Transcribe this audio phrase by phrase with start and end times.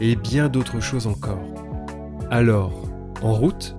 [0.00, 1.44] et bien d'autres choses encore.
[2.30, 2.88] Alors,
[3.22, 3.76] en route?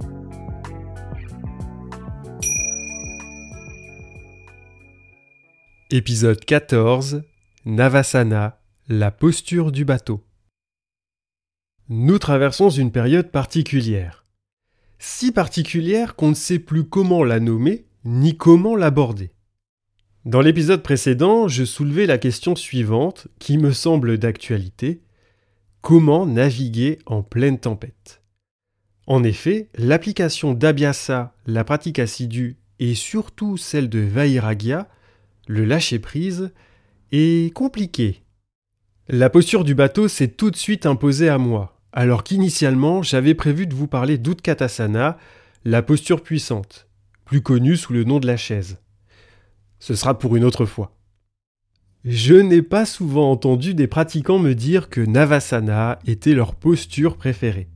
[5.89, 7.23] Épisode 14
[7.65, 10.23] Navasana, la posture du bateau.
[11.89, 14.25] Nous traversons une période particulière.
[14.99, 19.31] Si particulière qu'on ne sait plus comment la nommer ni comment l'aborder.
[20.25, 25.01] Dans l'épisode précédent, je soulevais la question suivante qui me semble d'actualité.
[25.81, 28.21] Comment naviguer en pleine tempête?
[29.07, 34.87] En effet, l'application d'Abhyasa, la pratique assidue, et surtout celle de Vairagya,
[35.47, 36.51] le lâcher-prise,
[37.11, 38.21] est compliquée.
[39.07, 43.65] La posture du bateau s'est tout de suite imposée à moi, alors qu'initialement j'avais prévu
[43.65, 45.17] de vous parler d'Utkatasana,
[45.65, 46.87] la posture puissante,
[47.25, 48.77] plus connue sous le nom de la chaise.
[49.79, 50.95] Ce sera pour une autre fois.
[52.03, 57.67] Je n'ai pas souvent entendu des pratiquants me dire que Navasana était leur posture préférée.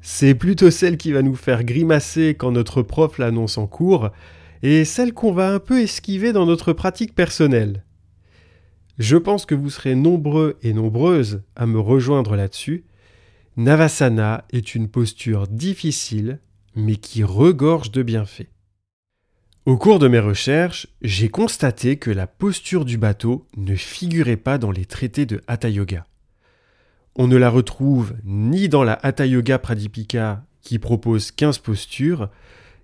[0.00, 4.08] C'est plutôt celle qui va nous faire grimacer quand notre prof l'annonce en cours,
[4.62, 7.84] et celle qu'on va un peu esquiver dans notre pratique personnelle.
[8.98, 12.84] Je pense que vous serez nombreux et nombreuses à me rejoindre là-dessus.
[13.58, 16.40] Navasana est une posture difficile,
[16.74, 18.51] mais qui regorge de bienfaits.
[19.64, 24.58] Au cours de mes recherches, j'ai constaté que la posture du bateau ne figurait pas
[24.58, 26.04] dans les traités de Hatha Yoga.
[27.14, 32.28] On ne la retrouve ni dans la Hatha Yoga Pradipika qui propose 15 postures,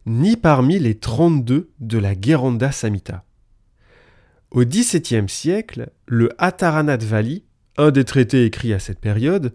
[0.07, 3.25] ni parmi les 32 de la Geranda Samhita.
[4.53, 7.43] Au XVIIe siècle, le Vali,
[7.77, 9.53] un des traités écrits à cette période,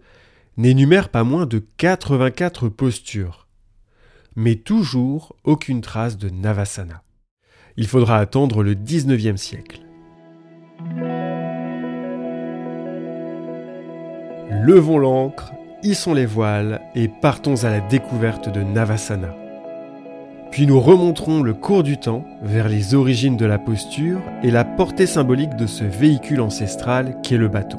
[0.58, 3.48] n'énumère pas moins de 84 postures,
[4.36, 7.00] mais toujours aucune trace de Navasana.
[7.76, 9.80] Il faudra attendre le XIXe siècle.
[14.62, 15.52] Levons l'ancre,
[15.82, 19.34] hissons les voiles et partons à la découverte de Navasana.
[20.52, 24.64] Puis nous remonterons le cours du temps vers les origines de la posture et la
[24.64, 27.78] portée symbolique de ce véhicule ancestral qu'est le bateau.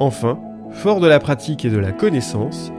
[0.00, 2.72] Enfin, fort de la pratique et de la connaissance,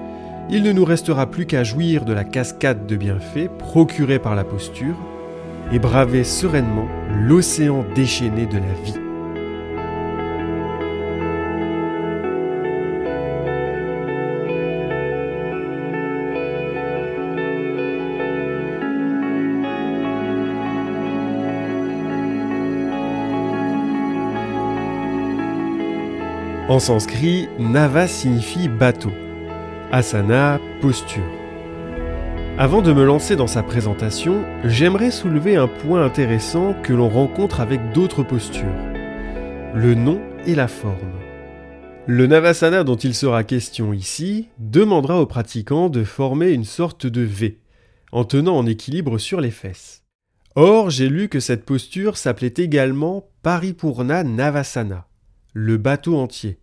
[0.49, 4.43] il ne nous restera plus qu'à jouir de la cascade de bienfaits procurée par la
[4.43, 4.97] posture
[5.71, 8.99] et braver sereinement l'océan déchaîné de la vie.
[26.69, 29.11] En sanskrit, Nava signifie bateau.
[29.91, 31.38] Asana, posture.
[32.61, 37.61] Avant de me lancer dans sa présentation, j'aimerais soulever un point intéressant que l'on rencontre
[37.61, 38.75] avec d'autres postures.
[39.73, 41.13] Le nom et la forme.
[42.05, 47.21] Le Navasana dont il sera question ici demandera aux pratiquants de former une sorte de
[47.21, 47.61] V,
[48.11, 50.03] en tenant en équilibre sur les fesses.
[50.55, 55.07] Or, j'ai lu que cette posture s'appelait également Paripurna Navasana
[55.53, 56.59] le bateau entier,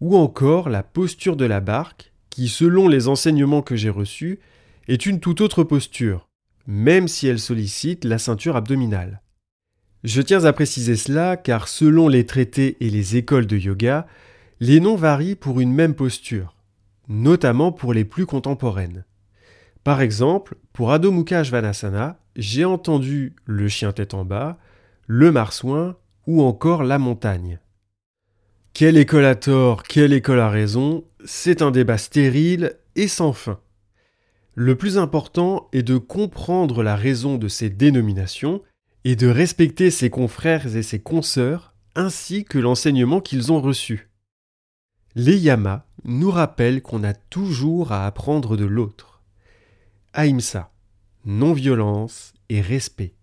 [0.00, 4.40] ou encore la posture de la barque, qui, selon les enseignements que j'ai reçus,
[4.90, 6.28] est une toute autre posture,
[6.66, 9.22] même si elle sollicite la ceinture abdominale.
[10.02, 14.08] Je tiens à préciser cela car selon les traités et les écoles de yoga,
[14.58, 16.56] les noms varient pour une même posture,
[17.08, 19.04] notamment pour les plus contemporaines.
[19.84, 21.44] Par exemple, pour Adho Mukha
[22.34, 24.58] j'ai entendu le chien tête en bas,
[25.06, 27.60] le marsouin ou encore la montagne.
[28.72, 33.60] Quelle école a tort, quelle école a raison, c'est un débat stérile et sans fin.
[34.54, 38.62] Le plus important est de comprendre la raison de ces dénominations
[39.04, 44.10] et de respecter ses confrères et ses consoeurs ainsi que l'enseignement qu'ils ont reçu.
[45.14, 49.22] Les yamas nous rappellent qu'on a toujours à apprendre de l'autre.
[50.12, 50.72] Ahimsa,
[51.24, 53.14] non-violence et respect.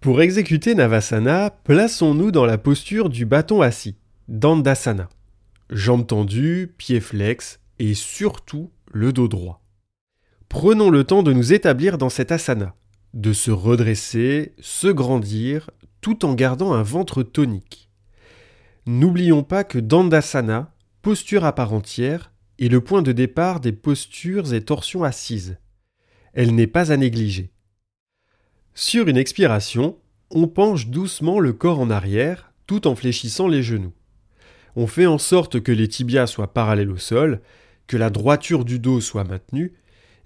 [0.00, 3.96] Pour exécuter Navasana, plaçons-nous dans la posture du bâton assis.
[4.28, 5.08] Dandasana.
[5.70, 9.65] Jambes tendues, pieds flex et surtout le dos droit.
[10.48, 12.74] Prenons le temps de nous établir dans cet asana,
[13.14, 15.70] de se redresser, se grandir,
[16.00, 17.90] tout en gardant un ventre tonique.
[18.86, 20.72] N'oublions pas que Dandasana,
[21.02, 25.58] posture à part entière, et le point de départ des postures et torsions assises.
[26.32, 27.50] Elle n'est pas à négliger.
[28.74, 29.98] Sur une expiration,
[30.30, 33.92] on penche doucement le corps en arrière tout en fléchissant les genoux.
[34.74, 37.40] On fait en sorte que les tibias soient parallèles au sol,
[37.86, 39.72] que la droiture du dos soit maintenue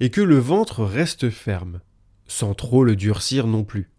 [0.00, 1.80] et que le ventre reste ferme,
[2.26, 3.90] sans trop le durcir non plus.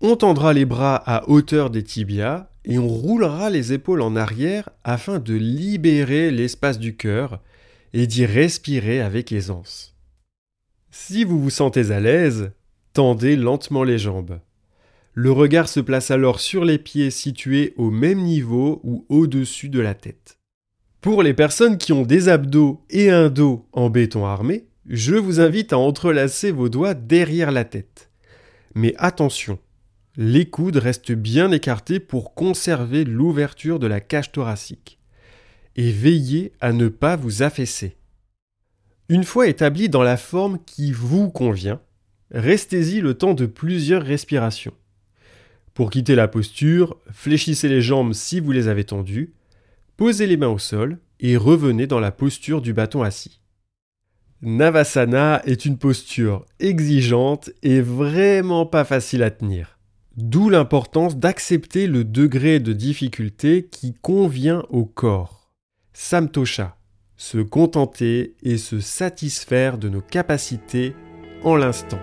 [0.00, 4.68] On tendra les bras à hauteur des tibias et on roulera les épaules en arrière
[4.84, 7.40] afin de libérer l'espace du cœur
[7.92, 9.96] et d'y respirer avec aisance.
[10.90, 12.52] Si vous vous sentez à l'aise,
[12.92, 14.40] tendez lentement les jambes.
[15.14, 19.80] Le regard se place alors sur les pieds situés au même niveau ou au-dessus de
[19.80, 20.38] la tête.
[21.00, 25.40] Pour les personnes qui ont des abdos et un dos en béton armé, je vous
[25.40, 28.10] invite à entrelacer vos doigts derrière la tête.
[28.74, 29.58] Mais attention,
[30.16, 34.98] les coudes restent bien écartés pour conserver l'ouverture de la cage thoracique.
[35.76, 37.96] Et veillez à ne pas vous affaisser.
[39.08, 41.80] Une fois établi dans la forme qui vous convient,
[42.30, 44.74] restez-y le temps de plusieurs respirations.
[45.74, 49.34] Pour quitter la posture, fléchissez les jambes si vous les avez tendues,
[49.96, 53.40] posez les mains au sol et revenez dans la posture du bâton assis.
[54.42, 59.78] Navasana est une posture exigeante et vraiment pas facile à tenir.
[60.16, 65.50] D'où l'importance d'accepter le degré de difficulté qui convient au corps.
[65.94, 66.76] Samtosha,
[67.16, 70.94] se contenter et se satisfaire de nos capacités
[71.42, 72.00] en l'instant.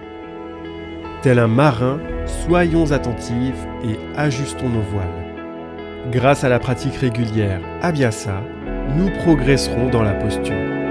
[1.22, 2.00] Tel un marin,
[2.46, 6.12] soyons attentifs et ajustons nos voiles.
[6.12, 8.42] Grâce à la pratique régulière Abhyasa,
[8.98, 10.83] nous progresserons dans la posture.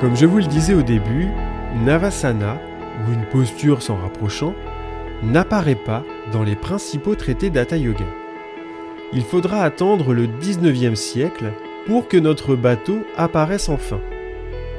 [0.00, 1.28] Comme je vous le disais au début,
[1.84, 2.58] Navasana,
[3.06, 4.54] ou une posture s'en rapprochant,
[5.22, 8.06] n'apparaît pas dans les principaux traités d'Hatha Yoga.
[9.12, 11.52] Il faudra attendre le 19e siècle
[11.86, 14.00] pour que notre bateau apparaisse enfin.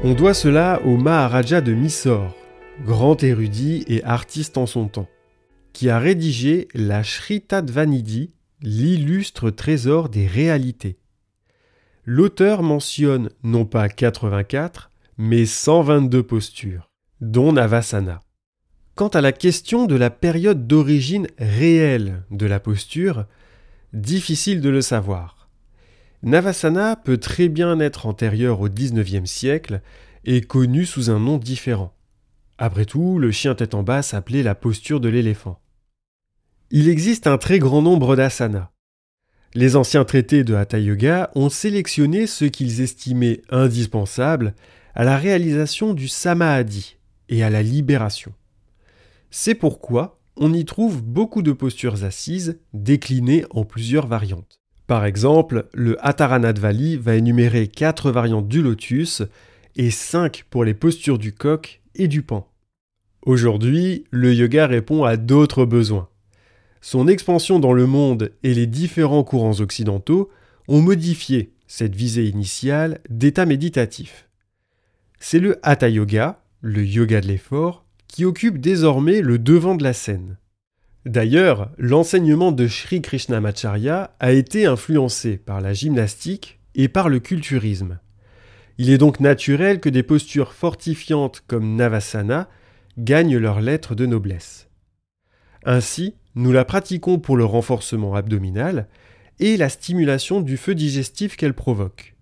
[0.04, 2.36] On doit cela au Maharaja de Mysore,
[2.84, 5.10] grand érudit et artiste en son temps,
[5.72, 8.32] qui a rédigé la Shritadvanidhi,
[8.64, 10.98] l'illustre trésor des réalités.
[12.06, 14.91] L'auteur mentionne non pas 84,
[15.24, 16.90] mais 122 postures,
[17.20, 18.22] dont Navasana.
[18.96, 23.26] Quant à la question de la période d'origine réelle de la posture,
[23.94, 25.48] difficile de le savoir.
[26.24, 29.82] Navasana peut très bien être antérieur au XIXe siècle
[30.26, 31.94] et connu sous un nom différent.
[32.58, 35.62] Après tout, le chien tête en bas s'appelait la posture de l'éléphant.
[36.72, 38.72] Il existe un très grand nombre d'asanas.
[39.54, 44.56] Les anciens traités de Hatha Yoga ont sélectionné ceux qu'ils estimaient indispensables
[44.96, 46.98] à la réalisation du samadhi
[47.30, 48.34] et à la libération.
[49.30, 54.60] C'est pourquoi on y trouve beaucoup de postures assises déclinées en plusieurs variantes.
[54.88, 55.98] Par exemple, le
[56.60, 59.22] Vali va énumérer quatre variantes du lotus
[59.76, 62.48] et cinq pour les postures du coq et du pan.
[63.26, 66.10] Aujourd'hui, le yoga répond à d'autres besoins.
[66.82, 70.30] Son expansion dans le monde et les différents courants occidentaux
[70.68, 74.28] ont modifié cette visée initiale d'état méditatif.
[75.24, 79.94] C'est le Hatha Yoga, le yoga de l'effort, qui occupe désormais le devant de la
[79.94, 80.40] scène.
[81.06, 88.00] D'ailleurs, l'enseignement de Sri Krishnamacharya a été influencé par la gymnastique et par le culturisme.
[88.80, 92.50] Il est donc naturel que des postures fortifiantes comme Navasana
[92.98, 94.70] gagnent leur lettre de noblesse.
[95.64, 98.88] Ainsi, nous la pratiquons pour le renforcement abdominal
[99.40, 102.16] et la stimulation du feu digestif qu'elle provoque.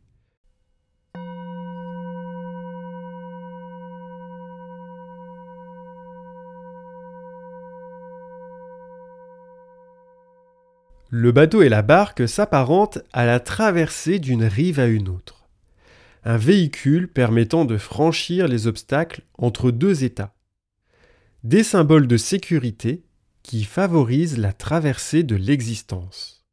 [11.12, 15.48] Le bateau et la barque s'apparentent à la traversée d'une rive à une autre.
[16.24, 20.36] Un véhicule permettant de franchir les obstacles entre deux états.
[21.44, 23.04] Des symboles de sécurité
[23.42, 26.46] qui favorisent la traversée de l'existence.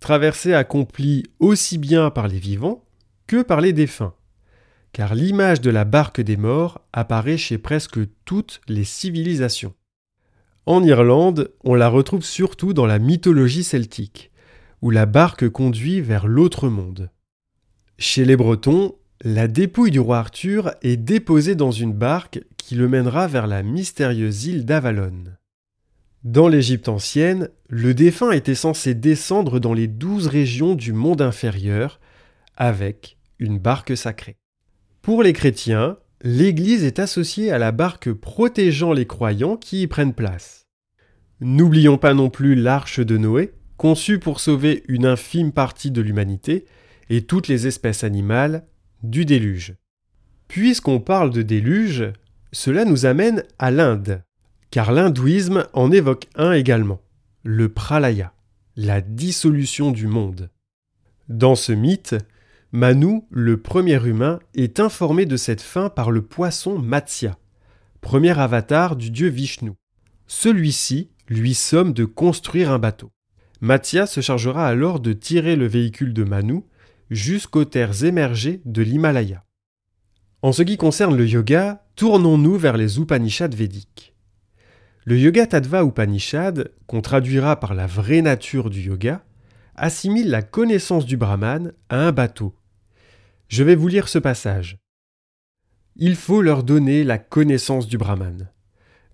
[0.00, 2.84] Traversée accomplie aussi bien par les vivants
[3.28, 4.14] que par les défunts,
[4.92, 9.74] car l'image de la barque des morts apparaît chez presque toutes les civilisations.
[10.70, 14.30] En Irlande, on la retrouve surtout dans la mythologie celtique,
[14.82, 17.10] où la barque conduit vers l'autre monde.
[17.98, 22.86] Chez les Bretons, la dépouille du roi Arthur est déposée dans une barque qui le
[22.86, 25.24] mènera vers la mystérieuse île d'Avalon.
[26.22, 31.98] Dans l'Égypte ancienne, le défunt était censé descendre dans les douze régions du monde inférieur
[32.56, 34.36] avec une barque sacrée.
[35.02, 40.14] Pour les chrétiens, l'Église est associée à la barque protégeant les croyants qui y prennent
[40.14, 40.66] place.
[41.40, 46.66] N'oublions pas non plus l'arche de Noé, conçue pour sauver une infime partie de l'humanité
[47.08, 48.66] et toutes les espèces animales
[49.02, 49.74] du déluge.
[50.48, 52.12] Puisqu'on parle de déluge,
[52.52, 54.22] cela nous amène à l'Inde,
[54.70, 57.00] car l'hindouisme en évoque un également,
[57.42, 58.34] le pralaya,
[58.76, 60.50] la dissolution du monde.
[61.28, 62.16] Dans ce mythe,
[62.72, 67.36] Manu, le premier humain, est informé de cette fin par le poisson Matsya,
[68.00, 69.72] premier avatar du dieu Vishnu.
[70.28, 73.10] Celui-ci lui somme de construire un bateau.
[73.60, 76.62] Mathia se chargera alors de tirer le véhicule de Manu
[77.10, 79.44] jusqu'aux terres émergées de l'Himalaya.
[80.42, 84.14] En ce qui concerne le yoga, tournons-nous vers les Upanishads védiques.
[85.04, 89.24] Le Yoga Tattva Upanishad, qu'on traduira par la vraie nature du yoga,
[89.74, 92.54] assimile la connaissance du Brahman à un bateau.
[93.50, 94.78] Je vais vous lire ce passage.
[95.96, 98.48] Il faut leur donner la connaissance du Brahman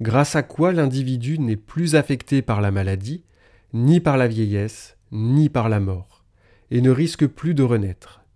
[0.03, 3.25] grâce à quoi l'individu n'est plus affecté par la maladie,
[3.73, 6.27] ni par la vieillesse, ni par la mort,
[6.71, 8.27] et ne risque plus de renaître.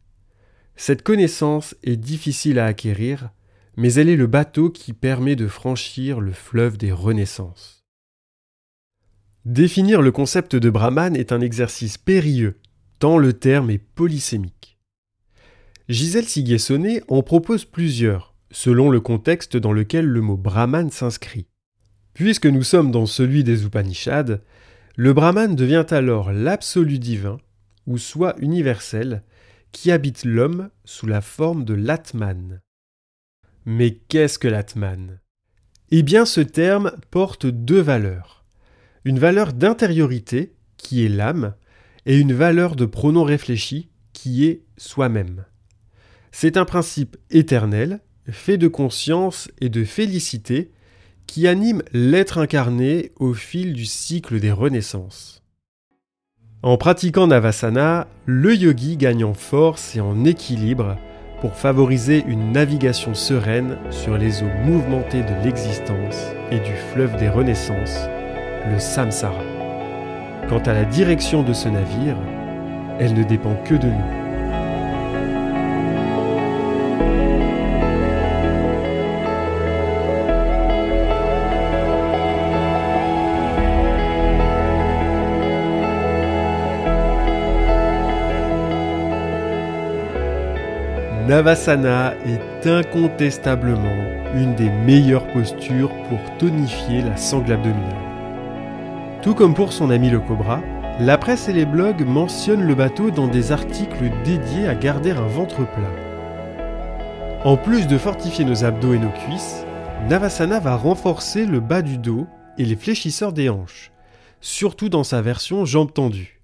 [0.74, 3.28] Cette connaissance est difficile à acquérir,
[3.76, 7.84] mais elle est le bateau qui permet de franchir le fleuve des renaissances.
[9.44, 12.58] Définir le concept de Brahman est un exercice périlleux,
[13.00, 14.69] tant le terme est polysémique.
[15.90, 21.48] Gisèle Siguessonnet en propose plusieurs, selon le contexte dans lequel le mot Brahman s'inscrit.
[22.14, 24.38] Puisque nous sommes dans celui des Upanishads,
[24.94, 27.38] le Brahman devient alors l'absolu divin,
[27.88, 29.24] ou soit universel,
[29.72, 32.60] qui habite l'homme sous la forme de l'Atman.
[33.66, 35.18] Mais qu'est-ce que l'Atman?
[35.90, 38.44] Eh bien ce terme porte deux valeurs.
[39.04, 41.56] Une valeur d'intériorité, qui est l'âme,
[42.06, 45.46] et une valeur de pronom réfléchi, qui est soi-même.
[46.32, 50.70] C'est un principe éternel, fait de conscience et de félicité,
[51.26, 55.42] qui anime l'être incarné au fil du cycle des renaissances.
[56.62, 60.96] En pratiquant Navasana, le yogi gagne en force et en équilibre
[61.40, 67.30] pour favoriser une navigation sereine sur les eaux mouvementées de l'existence et du fleuve des
[67.30, 68.00] renaissances,
[68.70, 69.42] le samsara.
[70.48, 72.16] Quant à la direction de ce navire,
[72.98, 74.19] elle ne dépend que de nous.
[91.30, 99.20] Navasana est incontestablement une des meilleures postures pour tonifier la sangle abdominale.
[99.22, 100.60] Tout comme pour son ami le cobra,
[100.98, 105.28] la presse et les blogs mentionnent le bateau dans des articles dédiés à garder un
[105.28, 107.44] ventre plat.
[107.44, 109.64] En plus de fortifier nos abdos et nos cuisses,
[110.08, 112.26] Navasana va renforcer le bas du dos
[112.58, 113.92] et les fléchisseurs des hanches,
[114.40, 116.39] surtout dans sa version jambes tendues.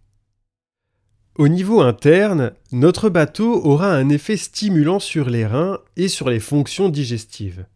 [1.39, 6.41] Au niveau interne, notre bateau aura un effet stimulant sur les reins et sur les
[6.41, 7.67] fonctions digestives.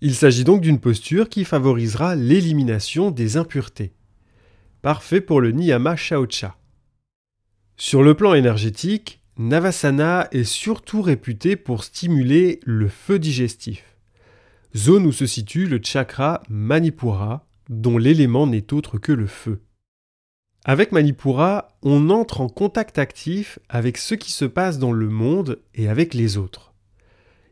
[0.00, 3.92] Il s'agit donc d'une posture qui favorisera l'élimination des impuretés.
[4.80, 6.56] Parfait pour le Niyama Shaocha.
[7.76, 13.84] Sur le plan énergétique, Navasana est surtout réputé pour stimuler le feu digestif,
[14.74, 19.60] zone où se situe le chakra Manipura, dont l'élément n'est autre que le feu.
[20.64, 25.58] Avec Manipura, on entre en contact actif avec ce qui se passe dans le monde
[25.74, 26.74] et avec les autres.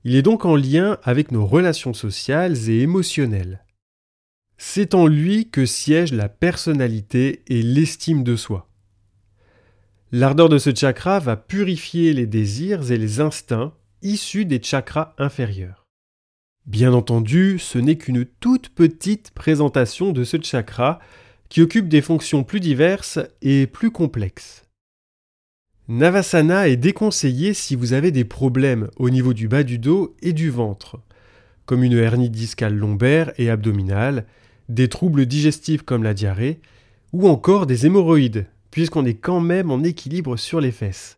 [0.04, 3.64] Il est donc en lien avec nos relations sociales et émotionnelles.
[4.58, 8.68] C'est en lui que siègent la personnalité et l'estime de soi.
[10.12, 13.72] L'ardeur de ce chakra va purifier les désirs et les instincts
[14.02, 15.86] issus des chakras inférieurs.
[16.66, 20.98] Bien entendu, ce n'est qu'une toute petite présentation de ce chakra
[21.48, 24.64] qui occupe des fonctions plus diverses et plus complexes.
[25.88, 30.34] Navasana est déconseillé si vous avez des problèmes au niveau du bas du dos et
[30.34, 31.00] du ventre,
[31.64, 34.26] comme une hernie discale lombaire et abdominale,
[34.68, 36.60] des troubles digestifs comme la diarrhée,
[37.12, 41.16] ou encore des hémorroïdes, puisqu'on est quand même en équilibre sur les fesses.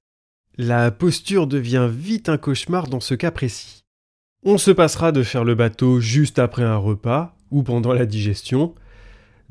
[0.56, 3.80] La posture devient vite un cauchemar dans ce cas précis.
[4.44, 8.74] On se passera de faire le bateau juste après un repas ou pendant la digestion,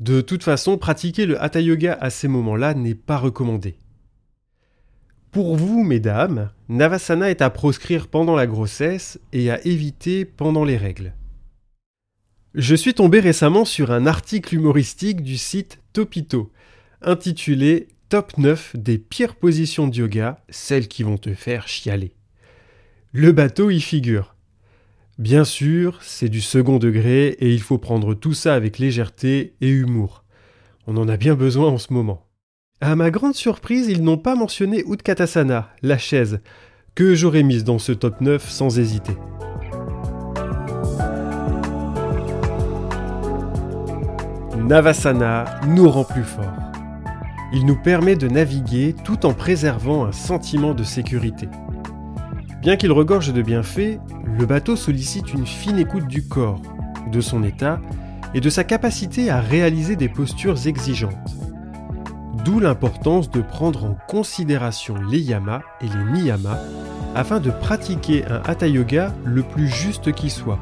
[0.00, 3.76] de toute façon, pratiquer le hatha yoga à ces moments-là n'est pas recommandé.
[5.30, 10.78] Pour vous, mesdames, Navasana est à proscrire pendant la grossesse et à éviter pendant les
[10.78, 11.14] règles.
[12.54, 16.50] Je suis tombé récemment sur un article humoristique du site Topito,
[17.02, 22.12] intitulé top 9 des pires positions de yoga, celles qui vont te faire chialer.
[23.12, 24.34] Le bateau y figure.
[25.20, 29.68] Bien sûr, c'est du second degré et il faut prendre tout ça avec légèreté et
[29.68, 30.24] humour.
[30.86, 32.26] On en a bien besoin en ce moment.
[32.80, 36.40] À ma grande surprise, ils n'ont pas mentionné Utkatasana, la chaise,
[36.94, 39.12] que j'aurais mise dans ce top 9 sans hésiter.
[44.56, 46.72] Navasana nous rend plus forts.
[47.52, 51.50] Il nous permet de naviguer tout en préservant un sentiment de sécurité.
[52.60, 53.98] Bien qu'il regorge de bienfaits,
[54.38, 56.60] le bateau sollicite une fine écoute du corps,
[57.10, 57.80] de son état
[58.34, 61.14] et de sa capacité à réaliser des postures exigeantes.
[62.44, 66.58] D'où l'importance de prendre en considération les yamas et les niyamas
[67.14, 70.60] afin de pratiquer un hatha yoga le plus juste qui soit,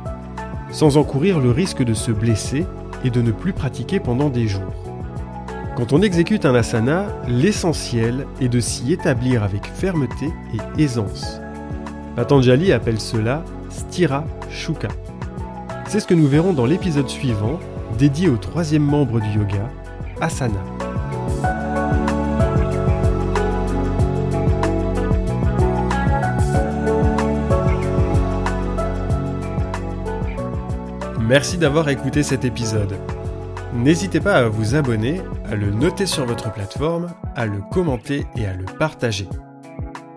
[0.71, 2.65] sans encourir le risque de se blesser
[3.05, 4.73] et de ne plus pratiquer pendant des jours.
[5.77, 11.41] Quand on exécute un asana, l'essentiel est de s'y établir avec fermeté et aisance.
[12.19, 14.89] Patanjali appelle cela Stira Shuka.
[15.87, 17.61] C'est ce que nous verrons dans l'épisode suivant,
[17.97, 19.71] dédié au troisième membre du yoga,
[20.21, 20.59] Asana.
[31.21, 32.97] Merci d'avoir écouté cet épisode.
[33.75, 38.45] N'hésitez pas à vous abonner, à le noter sur votre plateforme, à le commenter et
[38.45, 39.29] à le partager.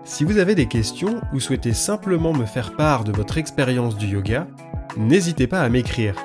[0.04, 4.06] Si vous avez des questions ou souhaitez simplement me faire part de votre expérience du
[4.06, 4.48] yoga,
[4.96, 6.16] n'hésitez pas à m'écrire.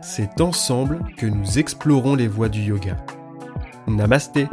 [0.00, 2.96] C'est ensemble que nous explorons les voies du yoga.
[3.88, 4.46] Namasté